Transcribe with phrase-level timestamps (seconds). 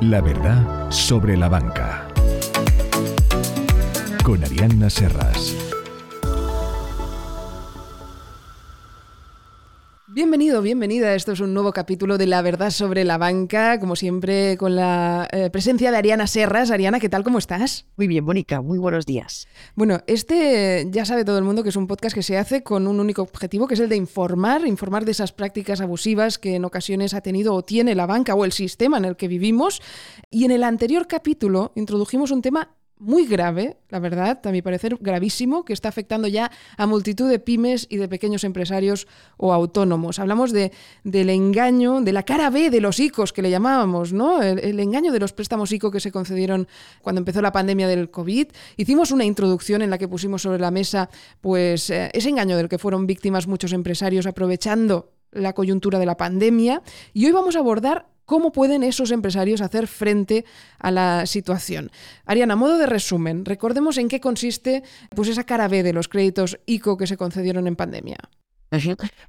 [0.00, 2.06] La verdad sobre la banca.
[4.22, 5.65] Con Arianna Serras.
[10.26, 11.14] Bienvenido, bienvenida.
[11.14, 15.28] Esto es un nuevo capítulo de La Verdad sobre la Banca, como siempre con la
[15.30, 16.72] eh, presencia de Ariana Serras.
[16.72, 17.22] Ariana, ¿qué tal?
[17.22, 17.86] ¿Cómo estás?
[17.96, 19.46] Muy bien, Mónica, muy buenos días.
[19.76, 22.88] Bueno, este ya sabe todo el mundo que es un podcast que se hace con
[22.88, 26.64] un único objetivo, que es el de informar, informar de esas prácticas abusivas que en
[26.64, 29.80] ocasiones ha tenido o tiene la banca o el sistema en el que vivimos.
[30.28, 34.96] Y en el anterior capítulo introdujimos un tema muy grave, la verdad, a mi parecer
[35.00, 40.18] gravísimo, que está afectando ya a multitud de pymes y de pequeños empresarios o autónomos.
[40.18, 40.72] Hablamos de,
[41.04, 44.42] del engaño, de la cara B de los ICOs que le llamábamos, ¿no?
[44.42, 46.68] El, engaño de los préstamos ICO que se concedieron
[47.02, 48.48] cuando empezó la pandemia del COVID.
[48.76, 51.10] Hicimos una introducción en la que pusimos sobre la mesa
[51.40, 56.16] pues eh, ese engaño del que fueron víctimas muchos empresarios aprovechando la coyuntura de la
[56.16, 56.82] pandemia
[57.12, 60.44] y hoy vamos a abordar ¿Cómo pueden esos empresarios hacer frente
[60.80, 61.92] a la situación?
[62.24, 64.82] Ariana, a modo de resumen, recordemos en qué consiste
[65.14, 68.18] pues, esa cara B de los créditos ICO que se concedieron en pandemia.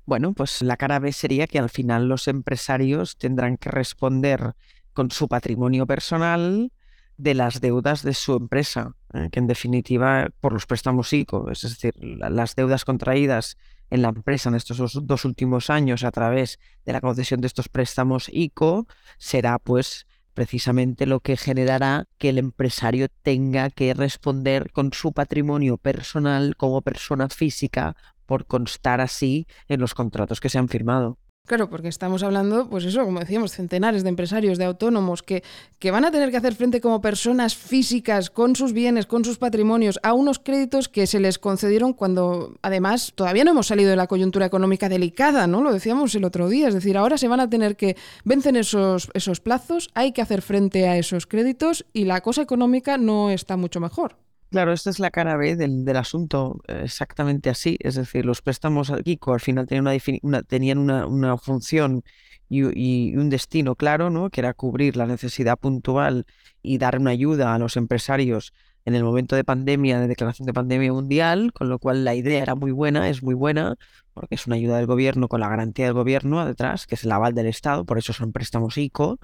[0.08, 4.56] Bueno, pues la cara B sería que al final los empresarios tendrán que responder
[4.94, 6.72] con su patrimonio personal
[7.18, 11.62] de las deudas de su empresa, eh, que en definitiva por los préstamos ICO, es
[11.62, 13.58] decir, las deudas contraídas
[13.90, 17.70] en la empresa en estos dos últimos años a través de la concesión de estos
[17.70, 24.94] préstamos ICO será pues precisamente lo que generará que el empresario tenga que responder con
[24.94, 27.96] su patrimonio personal como persona física
[28.28, 31.18] por constar así en los contratos que se han firmado.
[31.48, 35.44] Claro, porque estamos hablando, pues eso, como decíamos, centenares de empresarios, de autónomos, que,
[35.80, 39.38] que van a tener que hacer frente como personas físicas, con sus bienes, con sus
[39.38, 43.96] patrimonios, a unos créditos que se les concedieron cuando, además, todavía no hemos salido de
[43.96, 45.62] la coyuntura económica delicada, ¿no?
[45.64, 49.10] Lo decíamos el otro día, es decir, ahora se van a tener que vencen esos,
[49.14, 53.56] esos plazos, hay que hacer frente a esos créditos y la cosa económica no está
[53.56, 54.18] mucho mejor.
[54.50, 57.78] Claro, esta es la cara B del, asunto, exactamente así.
[57.82, 62.04] Es decir, los préstamos al Kiko al final tenían una, una, función
[62.48, 64.30] y, un destino claro, ¿no?
[64.30, 66.26] Que era cubrir la necesidad puntual
[66.62, 68.54] y dar una ayuda a los empresarios
[68.86, 72.42] en el momento de pandemia, de declaración de pandemia mundial, con lo cual la idea
[72.42, 73.76] era muy buena, es muy buena,
[74.14, 77.12] porque es una ayuda del gobierno con la garantía del gobierno detrás, que es el
[77.12, 79.20] aval del Estado, por eso son préstamos ICO.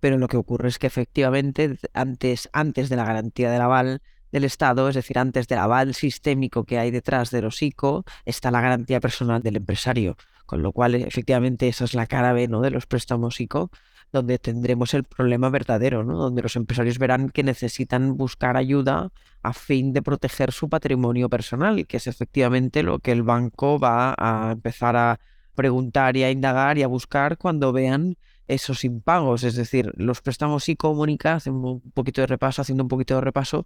[0.00, 4.02] Pero lo que ocurre es que efectivamente antes de la garantía del aval
[4.32, 8.50] del Estado, es decir, antes del aval sistémico que hay detrás de los ICO, está
[8.50, 10.16] la garantía personal del empresario.
[10.46, 12.60] Con lo cual, efectivamente, esa es la cara B ¿no?
[12.60, 13.70] de los préstamos ICO,
[14.12, 16.16] donde tendremos el problema verdadero, ¿no?
[16.16, 19.10] donde los empresarios verán que necesitan buscar ayuda
[19.42, 24.14] a fin de proteger su patrimonio personal, que es efectivamente lo que el banco va
[24.18, 25.20] a empezar a
[25.54, 28.16] preguntar y a indagar y a buscar cuando vean
[28.50, 29.44] esos impagos.
[29.44, 33.20] Es decir, los préstamos ICO, Mónica, haciendo un poquito de repaso, haciendo un poquito de
[33.20, 33.64] repaso,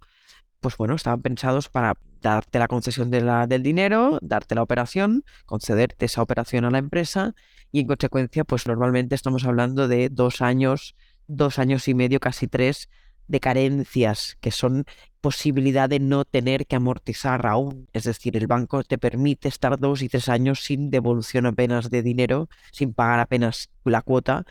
[0.59, 5.23] pues bueno, estaban pensados para darte la concesión de la, del dinero, darte la operación,
[5.45, 7.35] concederte esa operación a la empresa
[7.71, 10.95] y en consecuencia, pues normalmente estamos hablando de dos años,
[11.27, 12.89] dos años y medio, casi tres,
[13.27, 14.85] de carencias, que son
[15.21, 17.87] posibilidad de no tener que amortizar aún.
[17.93, 22.03] Es decir, el banco te permite estar dos y tres años sin devolución apenas de
[22.03, 24.45] dinero, sin pagar apenas la cuota,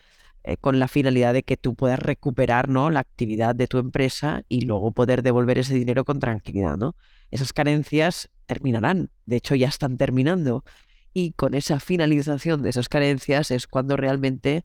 [0.47, 2.91] eh, con la finalidad de que tú puedas recuperar ¿no?
[2.91, 6.77] la actividad de tu empresa y luego poder devolver ese dinero con tranquilidad.
[6.77, 6.95] ¿no?
[7.31, 10.63] Esas carencias terminarán, de hecho ya están terminando.
[11.15, 14.65] Y con esa finalización de esas carencias es cuando realmente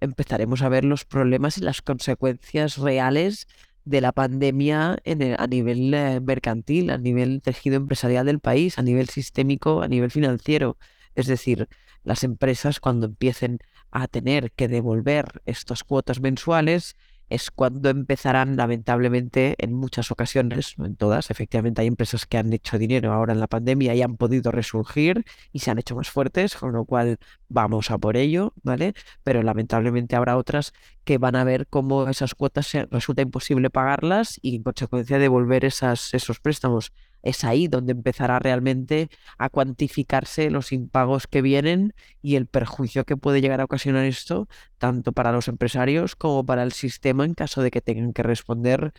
[0.00, 3.48] empezaremos a ver los problemas y las consecuencias reales
[3.84, 4.98] de la pandemia
[5.38, 10.10] a nivel eh, mercantil, a nivel tejido empresarial del país, a nivel sistémico, a nivel
[10.10, 10.78] financiero.
[11.14, 11.68] Es decir,
[12.04, 13.58] las empresas cuando empiecen
[13.90, 16.96] a tener que devolver estas cuotas mensuales
[17.28, 22.52] es cuando empezarán, lamentablemente, en muchas ocasiones, no en todas, efectivamente hay empresas que han
[22.52, 26.10] hecho dinero ahora en la pandemia y han podido resurgir y se han hecho más
[26.10, 27.18] fuertes, con lo cual
[27.48, 28.94] vamos a por ello, ¿vale?
[29.24, 30.72] Pero lamentablemente habrá otras
[31.04, 36.14] que van a ver cómo esas cuotas resulta imposible pagarlas y en consecuencia devolver esas,
[36.14, 36.92] esos préstamos
[37.28, 43.16] es ahí donde empezará realmente a cuantificarse los impagos que vienen y el perjuicio que
[43.16, 44.48] puede llegar a ocasionar esto,
[44.78, 48.92] tanto para los empresarios como para el sistema en caso de que tengan que responder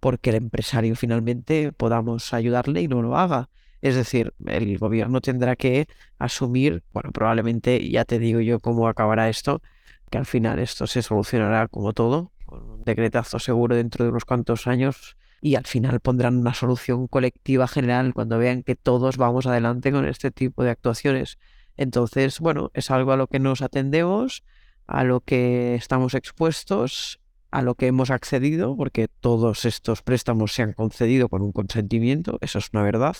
[0.00, 3.48] porque el empresario finalmente podamos ayudarle y no lo haga.
[3.82, 5.86] Es decir, el gobierno tendrá que
[6.18, 9.62] asumir, bueno, probablemente ya te digo yo cómo acabará esto,
[10.10, 14.24] que al final esto se solucionará como todo, con un decretazo seguro dentro de unos
[14.24, 19.46] cuantos años y al final pondrán una solución colectiva general cuando vean que todos vamos
[19.46, 21.38] adelante con este tipo de actuaciones.
[21.76, 24.44] Entonces, bueno, es algo a lo que nos atendemos,
[24.86, 30.62] a lo que estamos expuestos, a lo que hemos accedido, porque todos estos préstamos se
[30.62, 33.16] han concedido con un consentimiento, eso es una verdad,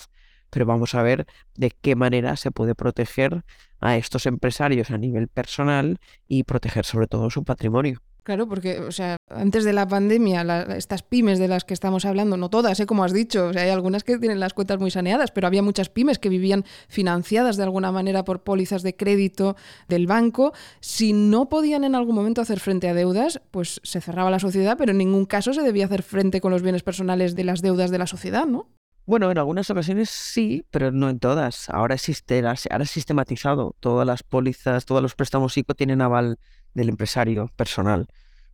[0.49, 3.43] pero vamos a ver de qué manera se puede proteger
[3.79, 8.01] a estos empresarios a nivel personal y proteger sobre todo su patrimonio.
[8.27, 10.41] Claro, porque, o sea, antes de la pandemia,
[10.75, 12.85] estas pymes de las que estamos hablando, no todas, ¿eh?
[12.85, 15.63] como has dicho, o sea, hay algunas que tienen las cuentas muy saneadas, pero había
[15.63, 19.55] muchas pymes que vivían financiadas de alguna manera por pólizas de crédito
[19.87, 20.51] del banco.
[20.81, 24.75] Si no podían en algún momento hacer frente a deudas, pues se cerraba la sociedad,
[24.77, 27.91] pero en ningún caso se debía hacer frente con los bienes personales de las deudas
[27.91, 28.67] de la sociedad, ¿no?
[29.05, 31.69] Bueno, en algunas ocasiones sí, pero no en todas.
[31.69, 33.73] Ahora existe, ahora es sistematizado.
[33.79, 36.39] Todas las pólizas, todos los préstamos ICO tienen aval
[36.77, 38.07] del empresario personal.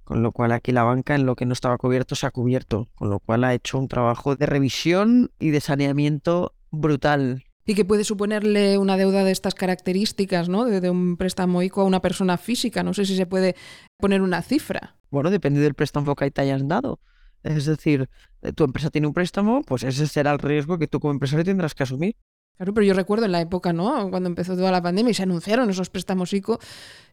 [0.03, 2.87] Con lo cual aquí la banca en lo que no estaba cubierto se ha cubierto,
[2.95, 7.43] con lo cual ha hecho un trabajo de revisión y de saneamiento brutal.
[7.65, 10.65] Y que puede suponerle una deuda de estas características, ¿no?
[10.65, 12.83] De, un préstamo ICO a una persona física.
[12.83, 13.55] No sé si se puede
[13.97, 14.97] poner una cifra.
[15.09, 16.99] Bueno, depende del préstamo que te hayan dado.
[17.43, 18.09] Es decir,
[18.41, 21.45] eh, tu empresa tiene un préstamo, pues ese será el riesgo que tú como empresario
[21.45, 22.15] tendrás que asumir.
[22.57, 24.09] Claro, pero yo recuerdo en la época, ¿no?
[24.11, 26.59] Cuando empezó toda la pandemia y se anunciaron esos préstamos ICO,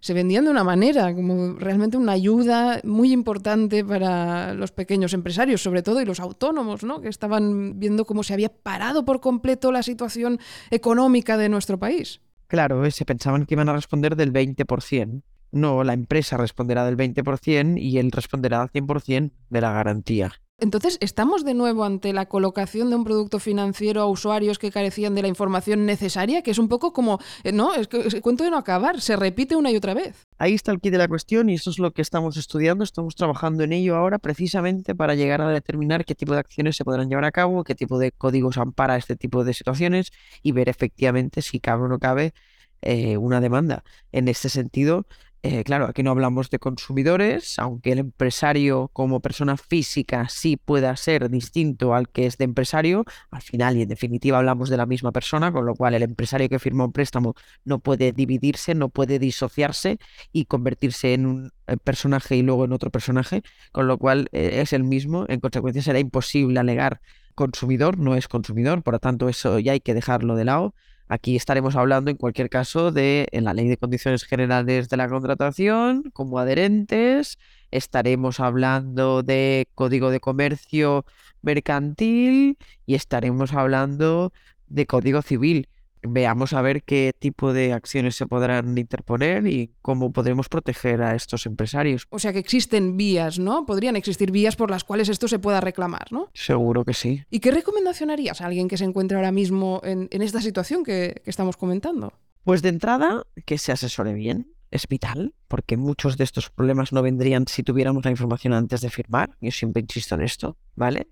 [0.00, 5.62] se vendían de una manera, como realmente una ayuda muy importante para los pequeños empresarios,
[5.62, 7.00] sobre todo, y los autónomos, ¿no?
[7.00, 10.38] Que estaban viendo cómo se había parado por completo la situación
[10.70, 12.20] económica de nuestro país.
[12.46, 15.22] Claro, se pensaban que iban a responder del 20%.
[15.52, 20.32] No, la empresa responderá del 20% y él responderá al 100% de la garantía.
[20.60, 25.14] Entonces, ¿estamos de nuevo ante la colocación de un producto financiero a usuarios que carecían
[25.14, 26.42] de la información necesaria?
[26.42, 27.74] Que es un poco como, eh, ¿no?
[27.74, 30.28] Es que el cuento de no acabar, se repite una y otra vez.
[30.38, 32.84] Ahí está el kit de la cuestión y eso es lo que estamos estudiando.
[32.84, 36.84] Estamos trabajando en ello ahora precisamente para llegar a determinar qué tipo de acciones se
[36.84, 40.68] podrán llevar a cabo, qué tipo de códigos ampara este tipo de situaciones y ver
[40.68, 42.34] efectivamente si cabe o no cabe
[42.82, 43.84] eh, una demanda.
[44.12, 45.06] En este sentido,
[45.42, 50.94] eh, claro, aquí no hablamos de consumidores, aunque el empresario como persona física sí pueda
[50.96, 54.84] ser distinto al que es de empresario, al final y en definitiva hablamos de la
[54.84, 57.34] misma persona, con lo cual el empresario que firma un préstamo
[57.64, 59.98] no puede dividirse, no puede disociarse
[60.30, 61.52] y convertirse en un
[61.84, 63.42] personaje y luego en otro personaje,
[63.72, 67.00] con lo cual eh, es el mismo, en consecuencia será imposible alegar
[67.34, 70.74] consumidor, no es consumidor, por lo tanto eso ya hay que dejarlo de lado.
[71.12, 75.08] Aquí estaremos hablando, en cualquier caso, de en la Ley de Condiciones Generales de la
[75.08, 77.36] Contratación como adherentes.
[77.72, 81.04] Estaremos hablando de Código de Comercio
[81.42, 84.32] Mercantil y estaremos hablando
[84.68, 85.68] de Código Civil
[86.02, 91.14] veamos a ver qué tipo de acciones se podrán interponer y cómo podremos proteger a
[91.14, 92.06] estos empresarios.
[92.10, 93.66] O sea que existen vías, ¿no?
[93.66, 96.28] Podrían existir vías por las cuales esto se pueda reclamar, ¿no?
[96.34, 97.24] Seguro que sí.
[97.30, 101.20] ¿Y qué recomendación harías a alguien que se encuentre ahora mismo en, esta situación que,
[101.24, 102.12] que estamos comentando?
[102.44, 107.02] Pues de entrada, que se asesore bien, es vital, porque muchos de estos problemas no
[107.02, 109.36] vendrían si tuviéramos la información antes de firmar.
[109.40, 111.08] Yo siempre insisto en esto, ¿vale?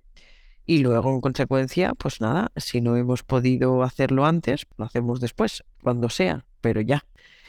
[0.71, 5.65] Y luego, en consecuencia, pues nada, si no hemos podido hacerlo antes, lo hacemos después,
[5.83, 7.07] cuando sea, pero ya.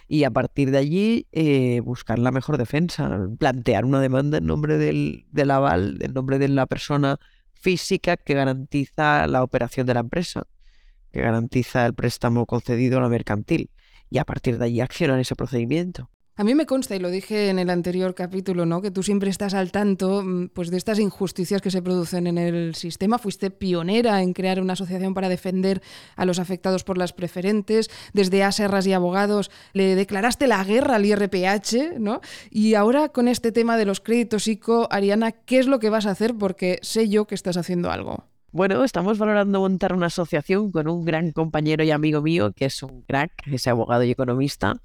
[0.08, 4.78] Y a partir de allí, eh, buscar la mejor defensa, plantear una demanda en nombre
[4.78, 7.20] del, del aval, en nombre de la persona
[7.52, 10.48] física que garantiza la operación de la empresa,
[11.12, 13.70] que garantiza el préstamo concedido a la mercantil.
[14.10, 16.10] Y a partir de allí accionar ese procedimiento.
[16.40, 18.82] A mí me consta, y lo dije en el anterior capítulo, ¿no?
[18.82, 22.38] que tú siempre estás al tanto mm, pues, de estas injusticias que se producen en
[22.38, 23.18] el sistema.
[23.18, 25.82] Fuiste pionera en crear una asociación para defender
[26.16, 27.90] a los afectados por las preferentes.
[28.14, 32.00] Desde Aserras y Abogados le declaraste la guerra al IRPH.
[32.00, 32.22] ¿no?
[32.50, 36.06] Y ahora con este tema de los créditos ICO, Ariana, ¿qué es lo que vas
[36.06, 36.36] a hacer?
[36.38, 38.30] Porque sé yo que estás haciendo algo.
[38.54, 42.82] Bueno, estamos valorando montar una asociación con un gran compañero y amigo mío, que es
[42.82, 44.80] un crack, es abogado y economista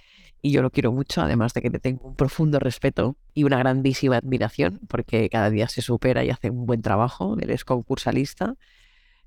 [0.44, 3.56] y yo lo quiero mucho, además de que le tengo un profundo respeto y una
[3.56, 8.54] grandísima admiración, porque cada día se supera y hace un buen trabajo, él es concursalista,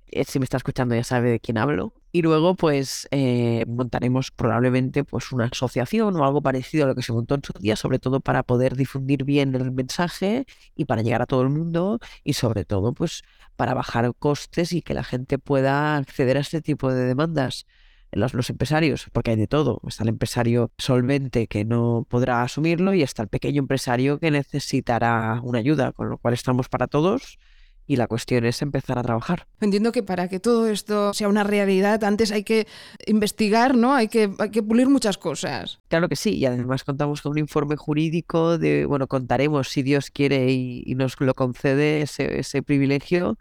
[0.05, 4.29] eh, si me está escuchando ya sabe de quién hablo, y luego pues eh, montaremos
[4.29, 7.75] probablemente pues una asociación o algo parecido a lo que se montó en su día,
[7.75, 10.45] sobre todo para poder difundir bien el mensaje
[10.75, 13.24] y para llegar a todo el mundo y sobre todo pues
[13.55, 17.65] para bajar costes y que la gente pueda acceder a este tipo de demandas
[18.11, 19.81] los, empresarios, porque hay de todo.
[19.87, 25.39] Está el empresario solvente que no podrá asumirlo y está el pequeño empresario que necesitará
[25.43, 27.37] una ayuda, con lo cual estamos para todos
[27.89, 29.47] y la cuestión es empezar a trabajar.
[29.61, 32.67] Entiendo que para que todo esto sea una realidad, antes hay que
[33.05, 33.93] investigar, ¿no?
[33.93, 35.79] Hay que, hay que pulir muchas cosas.
[35.87, 40.11] Claro que sí, y además contamos con un informe jurídico de, bueno, contaremos si Dios
[40.11, 43.37] quiere y, nos lo concede ese, ese privilegio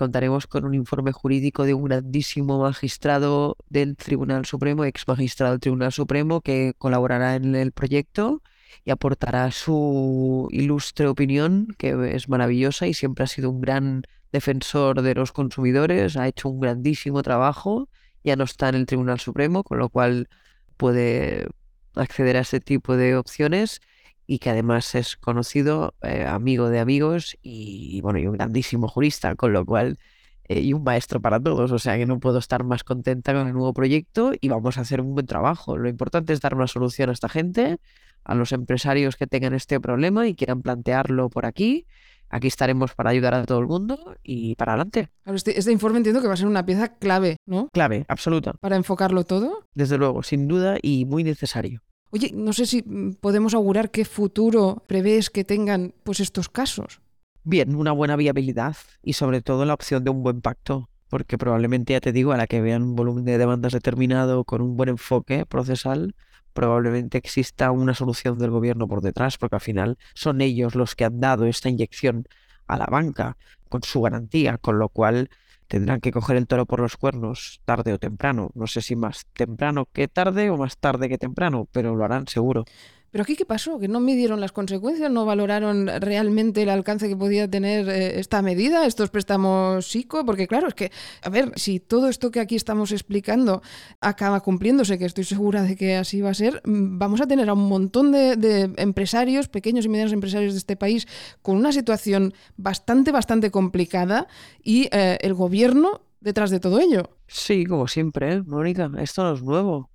[0.00, 5.60] contaremos con un informe jurídico de un grandísimo magistrado del Tribunal Supremo, ex magistrado del
[5.60, 8.42] Tribunal Supremo, que colaborará en el proyecto
[8.82, 15.02] y aportará su ilustre opinión, que es maravillosa y siempre ha sido un gran defensor
[15.02, 17.90] de los consumidores, ha hecho un grandísimo trabajo,
[18.24, 20.30] ya no está en el Tribunal Supremo, con lo cual
[20.78, 21.46] puede
[21.94, 23.82] acceder a ese tipo de opciones
[24.30, 29.34] y que además es conocido, eh, amigo de amigos y, bueno, y un grandísimo jurista,
[29.34, 29.98] con lo cual,
[30.44, 33.48] eh, y un maestro para todos, o sea que no puedo estar más contenta con
[33.48, 35.76] el nuevo proyecto y vamos a hacer un buen trabajo.
[35.76, 37.78] Lo importante es dar una solución a esta gente,
[38.22, 41.86] a los empresarios que tengan este problema y quieran plantearlo por aquí
[42.28, 45.08] aquí estaremos para ayudar a todo el mundo y para adelante.
[45.24, 47.68] Este, este, informe entiendo que va a ser una pieza clave, ¿no?
[47.72, 48.52] Clave, absoluta.
[48.60, 49.66] Para enfocarlo todo.
[49.74, 51.82] Desde luego, sin duda y muy necesario.
[52.10, 57.00] Oye, no sé si mm, podemos augurar qué futuro prevés que tengan pues estos casos.
[57.44, 61.94] Bien, una buena viabilidad y sobre todo la opción de un buen pacto, porque probablemente,
[61.94, 64.90] ya te digo, a la que vean un volumen de demandas determinado con un buen
[64.90, 66.14] enfoque procesal,
[66.52, 71.04] probablemente exista una solución del gobierno por detrás, porque al final son ellos los que
[71.04, 72.26] han dado esta inyección
[72.66, 73.36] a la banca
[73.68, 75.30] con su garantía, con lo cual
[75.70, 78.50] tendrán que coger el toro por los cuernos tarde o temprano.
[78.54, 82.26] No sé si más temprano que tarde o más tarde que temprano, pero lo harán
[82.26, 82.64] seguro.
[83.10, 83.78] Pero aquí, ¿qué pasó?
[83.78, 85.10] ¿Que no midieron las consecuencias?
[85.10, 90.24] ¿No valoraron realmente el alcance que podía tener eh, esta medida, estos préstamos psico?
[90.24, 93.62] Porque claro, es que, a ver, si todo esto que aquí estamos explicando
[94.00, 97.48] acaba cumpliéndose, que estoy segura de que así va a ser, mm, vamos a tener
[97.48, 101.08] a un montón de, empresarios, pequeños y medianos empresarios de este país,
[101.42, 104.28] con una situación bastante, bastante complicada
[104.62, 107.10] y eh, el gobierno detrás de todo ello.
[107.26, 108.42] Sí, como siempre, ¿eh?
[108.42, 109.89] Mónica, esto no es nuevo.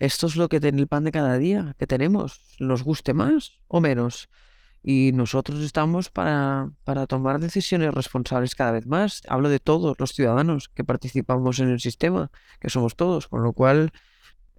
[0.00, 3.60] Esto es lo que tiene el pan de cada día que tenemos, nos guste más
[3.68, 4.30] o menos.
[4.82, 9.20] Y nosotros estamos para, para tomar decisiones responsables cada vez más.
[9.28, 12.30] Hablo de todos los ciudadanos que participamos en el sistema,
[12.60, 13.92] que somos todos, con lo cual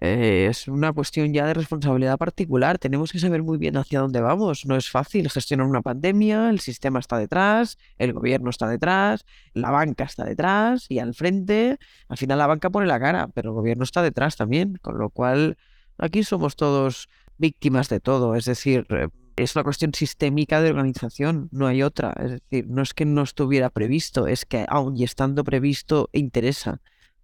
[0.04, 2.76] eh, es una cuestión ya de responsabilidad particular.
[2.76, 4.66] Tenemos que saber muy bien hacia dónde vamos.
[4.66, 9.70] No es fácil gestionar una pandemia, el sistema está detrás, el gobierno está detrás, la
[9.70, 11.78] banca está detrás y al frente.
[12.08, 15.08] Al final la banca pone la cara, pero el gobierno está detrás también, con lo
[15.08, 15.56] cual
[15.98, 18.34] aquí somos todos víctimas de todo.
[18.34, 19.06] Es decir, eh,
[19.36, 22.12] es una cuestión sistémica de organización, no hay otra.
[22.18, 26.80] Es decir, no es que no estuviera previsto, es que aun y estando previsto interesa.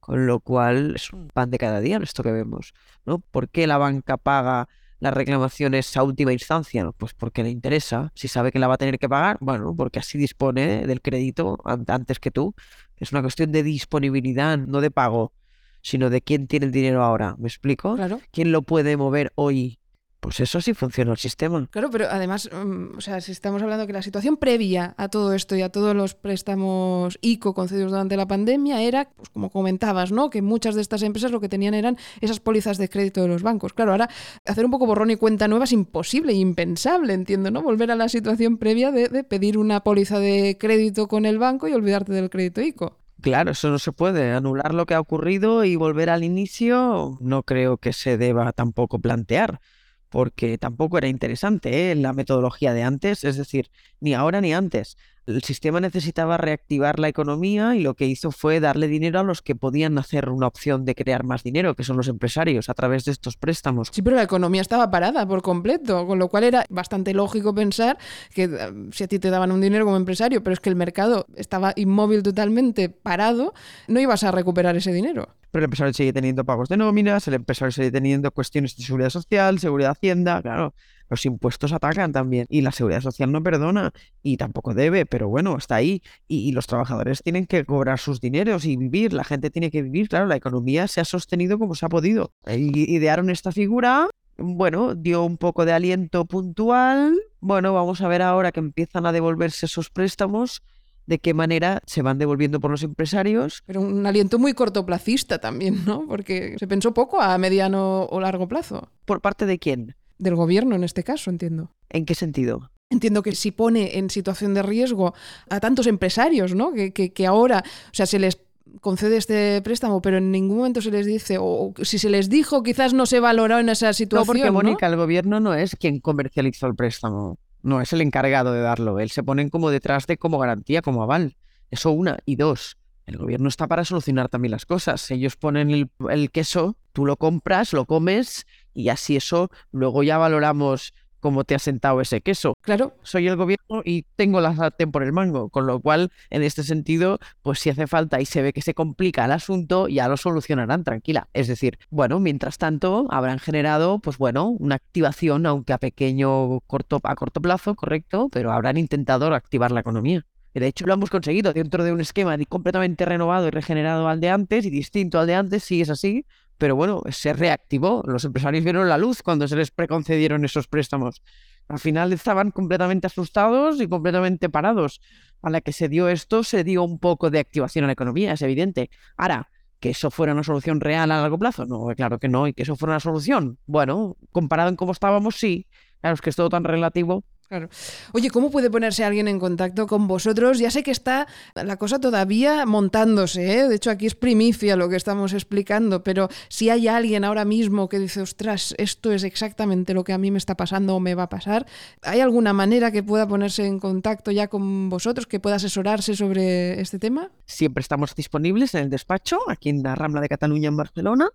[0.09, 2.73] Con lo cual es un pan de cada día esto que vemos.
[3.05, 3.19] ¿no?
[3.19, 4.67] ¿Por qué la banca paga
[5.01, 6.91] las reclamaciones a última instancia?
[6.97, 8.11] Pues porque le interesa.
[8.15, 11.59] Si sabe que la va a tener que pagar, bueno, porque así dispone del crédito
[11.67, 12.55] antes que tú.
[12.97, 15.35] Es una cuestión de disponibilidad, no de pago,
[15.83, 17.37] sino de quién tiene el dinero ahora.
[17.37, 17.95] ¿Me explico?
[17.97, 18.19] Claro.
[18.31, 19.78] ¿Quién lo puede mover hoy
[20.21, 21.67] pues eso sí funciona el sistema.
[21.71, 25.33] Claro, pero además, mm, o sea, si estamos hablando que la situación previa a todo
[25.33, 30.11] esto y a todos los préstamos ICO concedidos durante la pandemia era, pues como comentabas,
[30.13, 30.31] ¿no?
[30.31, 33.43] Que muchas de estas empresas lo que tenían eran esas pólizas de crédito de los
[33.43, 33.73] bancos.
[33.73, 34.09] Claro, ahora
[34.47, 37.63] hacer un poco borrón y cuenta nueva es imposible, impensable, entiendo, ¿no?
[37.63, 41.69] Volver a la situación previa de, de pedir una póliza de crédito con el banco
[41.69, 42.99] y olvidarte del crédito ICO.
[43.21, 44.33] Claro, eso no se puede.
[44.33, 49.01] Anular lo que ha ocurrido y volver al inicio no creo que se deba tampoco
[49.01, 49.61] plantear
[50.09, 51.95] porque tampoco era interesante ¿eh?
[51.95, 54.97] la metodología de antes, es decir, ni ahora ni antes.
[55.29, 59.43] El sistema necesitaba reactivar la economía y lo que hizo fue darle dinero a los
[59.43, 63.05] que podían hacer una opción de crear más dinero, que son los empresarios, a través
[63.05, 63.91] de estos préstamos.
[63.93, 67.99] Sí, pero la economía estaba parada por completo, con lo cual era bastante lógico pensar
[68.33, 70.77] que eh, si a ti te daban un dinero como empresario, pero es que el
[70.77, 73.53] mercado estaba inmóvil totalmente parado,
[73.87, 77.35] no ibas a recuperar ese dinero pero el empresario sigue teniendo pagos de nóminas, el
[77.35, 80.75] empresario sigue teniendo cuestiones de seguridad social, seguridad hacienda, claro,
[81.09, 85.57] los impuestos atacan también y la seguridad social no perdona y tampoco debe, pero bueno,
[85.57, 89.71] está ahí y, los trabajadores tienen que cobrar sus dineros y vivir, la gente tiene
[89.71, 92.33] que vivir, claro, la economía se ha sostenido como se ha podido.
[92.47, 98.53] idearon esta figura, bueno, dio un poco de aliento puntual, bueno, vamos a ver ahora
[98.53, 100.63] que empiezan a devolverse esos préstamos
[101.09, 103.63] de qué manera se van devolviendo por los empresarios.
[103.65, 106.07] Pero un aliento muy cortoplacista también, ¿no?
[106.07, 108.91] Porque se pensó poco a mediano o largo plazo.
[109.07, 109.97] ¿Por parte de quién?
[110.19, 111.71] Del gobierno en este caso, entiendo.
[111.91, 112.71] ¿En qué sentido?
[112.91, 115.15] Entiendo que si pone en situación de riesgo
[115.51, 116.73] a tantos empresarios, ¿no?
[116.73, 118.39] Que, que, ahora, o sea, se les
[118.81, 122.63] concede este préstamo, pero en ningún momento se les dice, o si se les dijo,
[122.63, 124.27] quizás no se valoró en esa situación.
[124.27, 127.39] No, porque Mónica, el gobierno no es quien comercializó el préstamo.
[127.63, 129.01] No es el encargado de darlo.
[129.01, 131.37] Él se ponen como detrás de como garantía, como aval.
[131.71, 132.19] Eso una.
[132.25, 135.11] Y dos, el gobierno está para solucionar también las cosas.
[135.11, 138.47] Ellos ponen el, queso, tú lo compras, lo comes
[138.79, 142.55] y así eso luego ya valoramos cómo te ha sentado ese queso.
[142.63, 142.95] Claro.
[143.03, 146.63] Soy el gobierno y tengo la sartén por el mango, con lo cual, en este
[146.63, 150.17] sentido, pues si hace falta y se ve que se complica el asunto, ya lo
[150.17, 151.29] solucionarán tranquila.
[151.33, 157.01] Es decir, bueno, mientras tanto, habrán generado, pues bueno, una activación, aunque a pequeño, corto,
[157.03, 160.25] a corto plazo, correcto, pero habrán intentado activar la economía.
[160.55, 164.31] De hecho, lo hemos conseguido dentro de un esquema completamente renovado y regenerado al de
[164.31, 166.25] antes y distinto al de antes, sí es así,
[166.59, 168.03] pero bueno, se reactivó.
[168.07, 171.23] Los empresarios vieron la luz cuando se les preconcedieron esos préstamos.
[171.69, 175.01] Al final estaban completamente asustados y completamente parados.
[175.41, 178.33] A la que se dio esto, se dio un poco de activación a la economía,
[178.33, 178.91] es evidente.
[179.17, 182.53] Ahora, que eso fuera una solución real a largo plazo, no, claro que no, y
[182.53, 183.59] que eso fuera una solución.
[183.67, 185.69] Bueno, comparado en cómo estábamos, sí.
[186.01, 187.71] Claro, es que es todo tan relativo Claro.
[188.13, 190.59] Oye, ¿cómo puede ponerse alguien en contacto con vosotros?
[190.59, 193.69] Ya sé que está la cosa todavía montándose, ¿eh?
[193.69, 197.89] de hecho aquí es primicia lo que estamos explicando, pero si hay alguien ahora mismo
[197.89, 201.15] que dice, ostras, esto es exactamente lo que a mí me está pasando o me
[201.15, 201.65] va a pasar,
[202.03, 206.79] ¿hay alguna manera que pueda ponerse en contacto ya con vosotros, que pueda asesorarse sobre
[206.83, 207.31] este tema?
[207.47, 211.31] Siempre estamos disponibles en el despacho, aquí en la Rambla de Cataluña en Barcelona,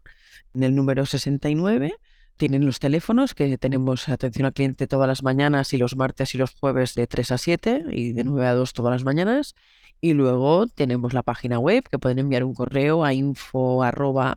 [0.53, 1.95] en el número 69
[2.37, 6.37] tienen los teléfonos que tenemos atención al cliente todas las mañanas y los martes y
[6.37, 9.55] los jueves de 3 a 7 y de 9 a 2 todas las mañanas.
[10.01, 14.35] Y luego tenemos la página web que pueden enviar un correo a info arroba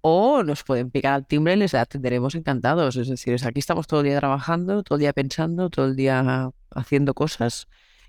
[0.00, 2.96] o nos pueden picar al timbre y les atenderemos encantados.
[2.96, 6.50] Es decir, aquí estamos todo el día trabajando, todo el día pensando, todo el día
[6.70, 7.68] haciendo cosas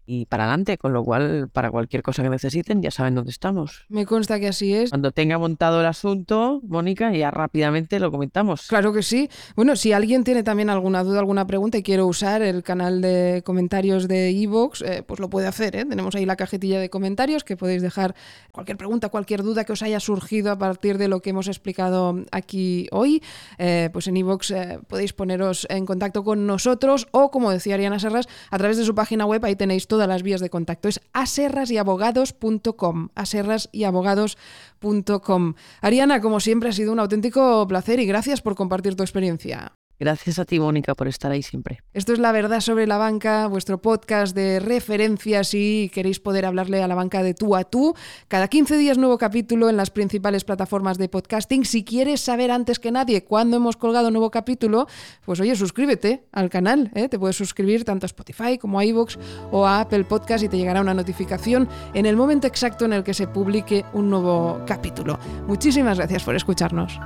[0.10, 3.86] y para adelante, con lo cual para cualquier cosa que necesiten ya saben dónde estamos.
[3.90, 4.90] Me consta que así es.
[4.90, 8.66] Cuando tenga montado el asunto, Mónica, ya rápidamente lo comentamos.
[8.68, 9.30] Claro que sí.
[9.56, 13.44] Bueno, si alguien tiene también alguna duda, alguna pregunta y quiere usar el canal de
[13.46, 15.76] comentarios de Evox, eh, pues lo puede hacer.
[15.76, 15.86] ¿eh?
[15.86, 18.16] Tenemos ahí la cajetilla de comentarios que podéis dejar
[18.52, 22.26] cualquier pregunta, cualquier duda que os haya surgido a partir de lo que hemos explicado
[22.32, 23.22] aquí hoy.
[23.60, 24.56] Eh, pues en Evox
[24.88, 28.96] podéis poneros en contacto con nosotros o, como decía Ariana Serras, a través de su
[28.96, 30.88] página web ahí tenéis todo todas las vías de contacto.
[30.88, 33.10] Es aserrasabogados.com.
[33.16, 35.54] Aserrasabogados.com.
[35.82, 39.74] Ariana, como siempre, ha sido un auténtico placer y gracias por compartir tu experiencia.
[40.00, 41.82] Gracias a ti, Mónica, por estar ahí siempre.
[41.94, 46.82] Esto es La Verdad sobre la Banca, vuestro podcast de referencias y queréis poder hablarle
[46.82, 47.94] a la banca de tú a tú.
[48.30, 51.66] Cada 15 días nuevo capítulo en las principales plataformas de podcasting.
[51.66, 54.88] Si quieres saber antes que nadie cuándo hemos colgado nuevo capítulo,
[55.26, 56.92] pues oye, suscríbete al canal.
[56.96, 57.10] ¿eh?
[57.10, 59.18] Te puedes suscribir tanto a Spotify como a iVoox
[59.52, 63.04] o a Apple Podcast y te llegará una notificación en el momento exacto en el
[63.04, 65.20] que se publique un nuevo capítulo.
[65.46, 66.98] Muchísimas gracias por escucharnos.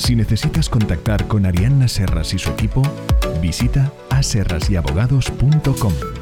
[0.00, 2.82] Si necesitas contactar con Arianna Serras y su equipo,
[3.42, 6.19] visita aserrasyabogado.com.